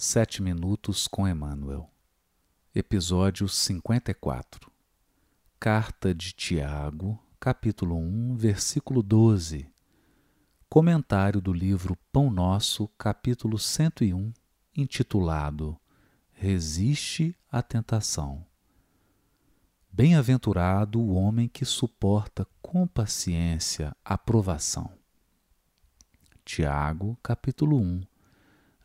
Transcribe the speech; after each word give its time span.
Sete 0.00 0.40
Minutos 0.40 1.08
com 1.08 1.26
Emmanuel, 1.26 1.90
Episódio 2.72 3.48
54 3.48 4.70
Carta 5.58 6.14
de 6.14 6.30
Tiago, 6.30 7.20
capítulo 7.40 7.96
1, 7.96 8.36
versículo 8.36 9.02
12 9.02 9.68
Comentário 10.68 11.40
do 11.40 11.52
livro 11.52 11.98
Pão 12.12 12.30
Nosso, 12.30 12.86
capítulo 12.96 13.58
101, 13.58 14.32
intitulado 14.76 15.76
Resiste 16.30 17.34
à 17.50 17.60
Tentação. 17.60 18.46
Bem-aventurado 19.90 21.00
o 21.00 21.14
homem 21.14 21.48
que 21.48 21.64
suporta 21.64 22.46
com 22.62 22.86
paciência 22.86 23.96
a 24.04 24.16
provação. 24.16 24.92
Tiago, 26.44 27.18
capítulo 27.20 27.80
1, 27.80 28.02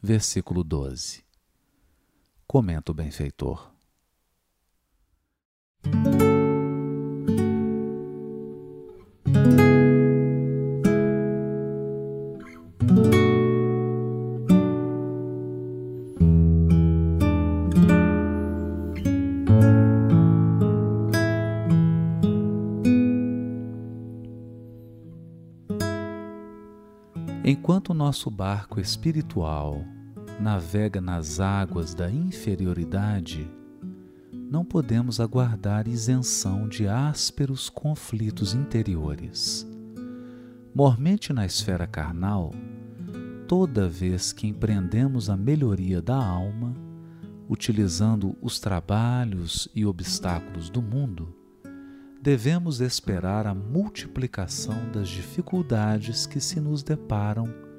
versículo 0.04 0.66
12. 0.66 1.24
Comenta 2.46 2.92
o 2.92 2.94
benfeitor. 2.94 3.72
Enquanto 27.46 27.90
o 27.90 27.94
nosso 27.94 28.30
barco 28.32 28.80
espiritual 28.80 29.86
navega 30.40 31.00
nas 31.00 31.40
águas 31.40 31.94
da 31.94 32.10
inferioridade, 32.10 33.50
não 34.32 34.64
podemos 34.64 35.20
aguardar 35.20 35.88
isenção 35.88 36.68
de 36.68 36.88
ásperos 36.88 37.70
conflitos 37.70 38.54
interiores. 38.54 39.68
Mormente 40.76 41.34
na 41.34 41.46
esfera 41.46 41.88
carnal, 41.88 42.52
toda 43.48 43.88
vez 43.88 44.32
que 44.32 44.48
empreendemos 44.48 45.30
a 45.30 45.38
melhoria 45.38 46.02
da 46.02 46.16
alma, 46.16 46.74
utilizando 47.50 48.36
os 48.42 48.60
trabalhos 48.60 49.68
e 49.76 49.86
obstáculos 49.86 50.70
do 50.70 50.82
mundo, 50.82 51.36
devemos 52.22 52.80
esperar 52.80 53.46
a 53.46 53.54
multiplicação 53.54 54.92
das 54.92 55.10
dificuldades 55.10 56.26
que 56.26 56.40
se 56.40 56.60
nos 56.60 56.82
deparam 56.82 57.73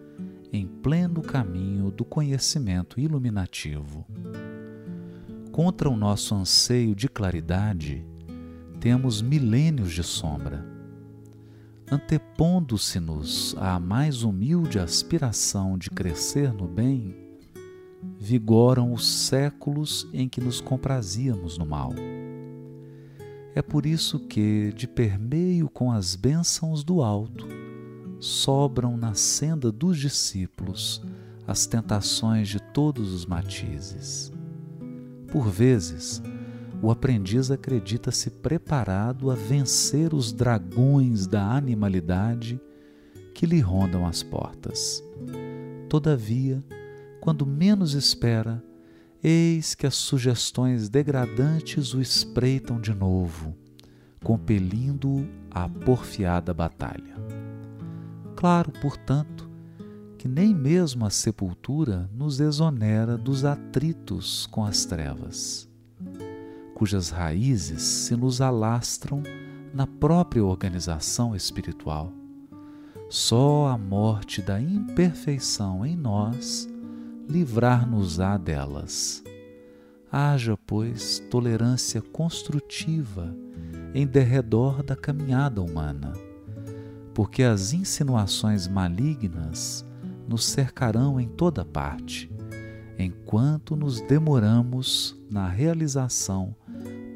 em 0.54 0.68
pleno 0.68 1.20
caminho 1.20 1.90
do 1.90 2.04
conhecimento 2.04 3.00
iluminativo. 3.00 4.06
Contra 5.50 5.90
o 5.90 5.96
nosso 5.96 6.32
anseio 6.32 6.94
de 6.94 7.08
claridade, 7.08 8.06
temos 8.78 9.20
milênios 9.20 9.92
de 9.92 10.04
sombra. 10.04 10.64
Antepondo-se-nos 11.90 13.56
à 13.58 13.80
mais 13.80 14.22
humilde 14.22 14.78
aspiração 14.78 15.76
de 15.76 15.90
crescer 15.90 16.52
no 16.52 16.68
bem, 16.68 17.16
vigoram 18.16 18.92
os 18.92 19.08
séculos 19.08 20.08
em 20.12 20.28
que 20.28 20.40
nos 20.40 20.60
comprazíamos 20.60 21.58
no 21.58 21.66
mal 21.66 21.92
é 23.54 23.62
por 23.62 23.86
isso 23.86 24.18
que, 24.18 24.72
de 24.74 24.88
permeio 24.88 25.68
com 25.70 25.92
as 25.92 26.16
bênçãos 26.16 26.82
do 26.82 27.02
alto, 27.02 27.46
sobram 28.24 28.96
na 28.96 29.12
senda 29.12 29.70
dos 29.70 29.98
discípulos 29.98 31.02
as 31.46 31.66
tentações 31.66 32.48
de 32.48 32.58
todos 32.58 33.12
os 33.12 33.26
matizes. 33.26 34.32
Por 35.30 35.50
vezes, 35.50 36.22
o 36.80 36.90
aprendiz 36.90 37.50
acredita-se 37.50 38.30
preparado 38.30 39.30
a 39.30 39.34
vencer 39.34 40.14
os 40.14 40.32
dragões 40.32 41.26
da 41.26 41.42
animalidade 41.42 42.58
que 43.34 43.44
lhe 43.44 43.60
rondam 43.60 44.06
as 44.06 44.22
portas. 44.22 45.04
Todavia, 45.90 46.64
quando 47.20 47.44
menos 47.44 47.92
espera, 47.92 48.64
eis 49.22 49.74
que 49.74 49.86
as 49.86 49.96
sugestões 49.96 50.88
degradantes 50.88 51.92
o 51.92 52.00
espreitam 52.00 52.80
de 52.80 52.94
novo, 52.94 53.54
compelindo-o 54.22 55.26
à 55.50 55.68
porfiada 55.68 56.54
batalha. 56.54 57.33
Claro, 58.36 58.72
portanto, 58.80 59.48
que 60.18 60.28
nem 60.28 60.54
mesmo 60.54 61.04
a 61.04 61.10
sepultura 61.10 62.08
nos 62.12 62.40
exonera 62.40 63.16
dos 63.16 63.44
atritos 63.44 64.46
com 64.46 64.64
as 64.64 64.84
trevas, 64.84 65.68
cujas 66.74 67.10
raízes 67.10 67.82
se 67.82 68.16
nos 68.16 68.40
alastram 68.40 69.22
na 69.72 69.86
própria 69.86 70.44
organização 70.44 71.34
espiritual. 71.36 72.12
Só 73.10 73.68
a 73.68 73.78
morte 73.78 74.40
da 74.40 74.60
imperfeição 74.60 75.84
em 75.84 75.94
nós 75.94 76.68
livrar-nos-á 77.28 78.36
delas. 78.36 79.22
Haja, 80.10 80.56
pois, 80.66 81.18
tolerância 81.30 82.00
construtiva 82.00 83.36
em 83.94 84.06
derredor 84.06 84.82
da 84.82 84.96
caminhada 84.96 85.60
humana, 85.60 86.12
porque 87.14 87.42
as 87.42 87.72
insinuações 87.72 88.66
malignas 88.66 89.86
nos 90.28 90.44
cercarão 90.44 91.20
em 91.20 91.28
toda 91.28 91.64
parte, 91.64 92.30
enquanto 92.98 93.76
nos 93.76 94.00
demoramos 94.00 95.16
na 95.30 95.48
realização 95.48 96.54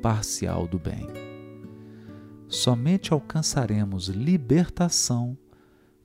parcial 0.03 0.67
do 0.67 0.79
bem. 0.79 1.07
Somente 2.49 3.13
alcançaremos 3.13 4.09
libertação 4.09 5.37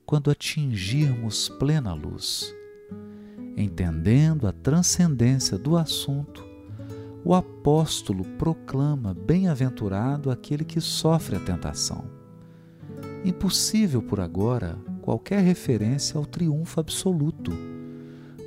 quando 0.05 0.29
atingirmos 0.29 1.47
plena 1.47 1.93
luz 1.93 2.53
Entendendo 3.55 4.47
a 4.47 4.51
transcendência 4.51 5.57
do 5.59 5.77
assunto, 5.77 6.43
o 7.23 7.35
apóstolo 7.35 8.23
proclama 8.37 9.13
bem-aventurado 9.13 10.31
aquele 10.31 10.65
que 10.65 10.81
sofre 10.81 11.35
a 11.35 11.39
tentação. 11.39 12.22
Impossível 13.23 14.01
por 14.01 14.19
agora 14.19 14.77
qualquer 15.01 15.41
referência 15.41 16.17
ao 16.17 16.25
triunfo 16.25 16.79
absoluto, 16.79 17.51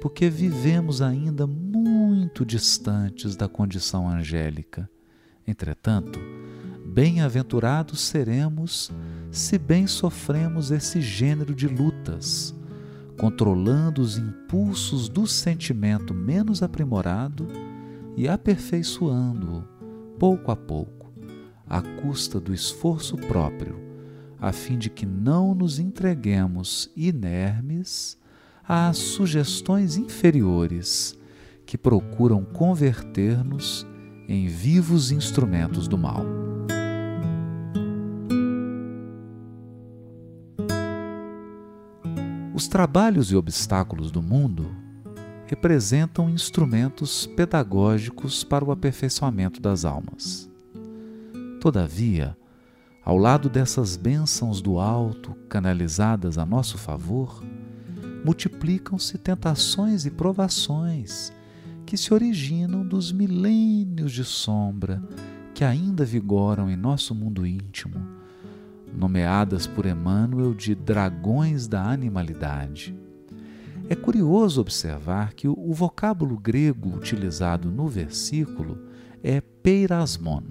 porque 0.01 0.29
vivemos 0.29 1.01
ainda 1.01 1.47
muito 1.47 2.45
distantes 2.45 3.37
da 3.37 3.49
condição 3.49 4.09
angélica. 4.09 4.89
Entretanto, 5.47 6.19
bem-aventurados 6.85 8.01
seremos 8.01 8.91
se 9.31 9.59
bem 9.59 9.87
sofremos 9.87 10.71
esse 10.71 11.01
gênero 11.01 11.55
de 11.55 11.67
lutas 11.67 12.55
controlando 13.17 14.03
os 14.03 14.19
impulsos 14.19 15.09
do 15.09 15.27
sentimento 15.27 16.13
menos 16.13 16.63
aprimorado 16.63 17.49
e 18.17 18.29
aperfeiçoando-o 18.29 19.63
pouco 20.19 20.51
a 20.51 20.57
pouco, 20.57 21.13
à 21.69 21.81
custa 21.81 22.39
do 22.39 22.53
esforço 22.53 23.17
próprio, 23.17 23.79
a 24.47 24.53
fim 24.53 24.79
de 24.79 24.89
que 24.89 25.05
não 25.05 25.55
nos 25.55 25.81
entreguemos 25.81 26.89
inermes 26.97 28.17
às 28.63 28.97
sugestões 28.97 29.97
inferiores 29.97 31.19
que 31.67 31.77
procuram 31.77 32.45
converter-nos 32.45 33.85
em 34.29 34.47
vivos 34.47 35.11
instrumentos 35.11 35.89
do 35.89 35.99
mal. 35.99 36.25
Os 42.55 42.69
trabalhos 42.69 43.33
e 43.33 43.37
obstáculos 43.37 44.13
do 44.13 44.23
mundo 44.23 44.71
representam 45.47 46.31
instrumentos 46.31 47.27
pedagógicos 47.27 48.45
para 48.45 48.65
o 48.65 48.71
aperfeiçoamento 48.71 49.61
das 49.61 49.85
almas. 49.85 50.49
Todavia, 51.61 52.37
ao 53.07 53.17
lado 53.17 53.49
dessas 53.49 53.97
bênçãos 53.97 54.61
do 54.61 54.81
alto 54.81 55.33
canalizadas 55.49 56.39
a 56.39 56.45
nosso 56.45 56.77
favor, 56.77 57.41
multiplicam-se 58.25 59.17
tentações 59.17 60.05
e 60.05 60.11
provações 60.11 61.33
que 61.87 61.97
se 61.97 62.13
originam 62.13 62.85
dos 62.85 63.13
milênios 63.13 64.11
de 64.11 64.25
sombra 64.25 65.01
que 65.55 65.63
ainda 65.63 66.05
vigoram 66.05 66.69
em 66.69 66.75
nosso 66.75 67.15
mundo 67.15 67.47
íntimo 67.47 68.05
nomeadas 68.93 69.69
por 69.69 69.87
Emmanuel 69.87 70.53
de 70.53 70.75
dragões 70.75 71.69
da 71.69 71.85
animalidade. 71.85 72.97
É 73.89 73.95
curioso 73.95 74.61
observar 74.61 75.33
que 75.35 75.47
o 75.47 75.73
vocábulo 75.73 76.37
grego 76.37 76.97
utilizado 76.97 77.71
no 77.71 77.87
versículo 77.87 78.79
é 79.23 79.41
peirasmon, 79.41 80.43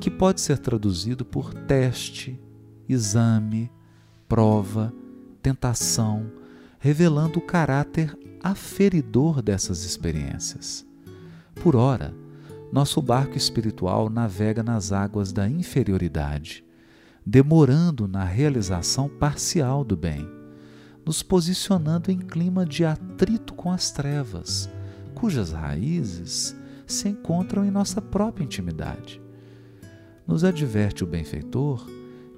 que 0.00 0.10
pode 0.10 0.40
ser 0.40 0.58
traduzido 0.58 1.24
por 1.24 1.52
teste, 1.52 2.38
exame, 2.88 3.70
prova, 4.28 4.92
tentação, 5.42 6.30
revelando 6.78 7.38
o 7.38 7.42
caráter 7.42 8.18
aferidor 8.42 9.40
dessas 9.40 9.84
experiências. 9.84 10.86
Por 11.62 11.76
ora, 11.76 12.14
nosso 12.72 13.00
barco 13.00 13.36
espiritual 13.36 14.10
navega 14.10 14.62
nas 14.62 14.92
águas 14.92 15.32
da 15.32 15.48
inferioridade, 15.48 16.64
demorando 17.24 18.06
na 18.06 18.24
realização 18.24 19.08
parcial 19.08 19.84
do 19.84 19.96
bem, 19.96 20.28
nos 21.06 21.22
posicionando 21.22 22.10
em 22.10 22.18
clima 22.18 22.66
de 22.66 22.84
atrito 22.84 23.54
com 23.54 23.70
as 23.70 23.90
trevas, 23.90 24.68
cujas 25.14 25.52
raízes 25.52 26.56
se 26.86 27.08
encontram 27.08 27.64
em 27.64 27.70
nossa 27.70 28.02
própria 28.02 28.44
intimidade. 28.44 29.22
Nos 30.26 30.42
adverte 30.42 31.04
o 31.04 31.06
benfeitor 31.06 31.86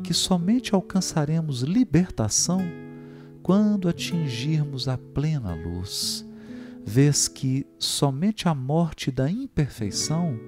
que 0.03 0.13
somente 0.13 0.75
alcançaremos 0.75 1.63
libertação 1.63 2.61
quando 3.43 3.89
atingirmos 3.89 4.89
a 4.89 4.99
plena 4.99 5.55
luz, 5.55 6.27
vês 6.85 7.29
que 7.29 7.65
somente 7.79 8.49
a 8.49 8.55
morte 8.55 9.11
da 9.11 9.31
imperfeição 9.31 10.39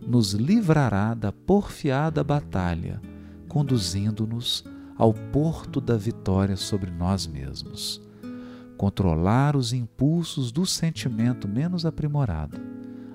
nos 0.00 0.34
livrará 0.34 1.14
da 1.14 1.32
porfiada 1.32 2.22
batalha, 2.22 3.00
conduzindo-nos 3.48 4.64
ao 4.96 5.12
porto 5.12 5.80
da 5.80 5.96
vitória 5.96 6.56
sobre 6.56 6.90
nós 6.90 7.26
mesmos. 7.26 8.00
Controlar 8.76 9.56
os 9.56 9.72
impulsos 9.72 10.52
do 10.52 10.64
sentimento 10.64 11.48
menos 11.48 11.84
aprimorado, 11.84 12.60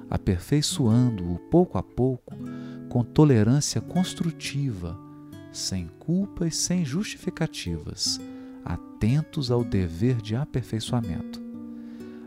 aperfeiçoando-o 0.09 1.39
pouco 1.49 1.77
a 1.77 1.83
pouco 1.83 2.33
com 2.89 3.03
tolerância 3.03 3.79
construtiva, 3.79 4.99
sem 5.51 5.87
culpa 5.99 6.47
e 6.47 6.51
sem 6.51 6.83
justificativas, 6.83 8.19
atentos 8.65 9.51
ao 9.51 9.63
dever 9.63 10.17
de 10.17 10.35
aperfeiçoamento. 10.35 11.39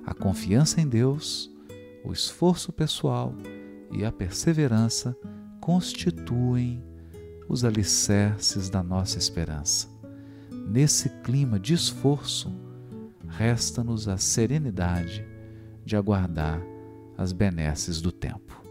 A 0.06 0.14
confiança 0.14 0.80
em 0.80 0.88
Deus, 0.88 1.50
o 2.04 2.12
esforço 2.12 2.72
pessoal 2.72 3.34
e 3.90 4.04
a 4.04 4.12
perseverança 4.12 5.16
constituem 5.60 6.82
os 7.48 7.64
alicerces 7.64 8.70
da 8.70 8.82
nossa 8.82 9.18
esperança. 9.18 9.88
Nesse 10.68 11.08
clima 11.22 11.58
de 11.58 11.74
esforço, 11.74 12.52
resta-nos 13.28 14.08
a 14.08 14.16
serenidade 14.16 15.24
de 15.84 15.96
aguardar 15.96 16.60
as 17.16 17.32
benesses 17.32 18.00
do 18.00 18.10
tempo. 18.10 18.61